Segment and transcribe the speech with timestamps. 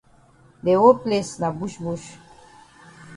[0.69, 2.07] De whole place na bush bush.